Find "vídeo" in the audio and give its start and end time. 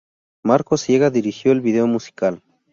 1.61-1.85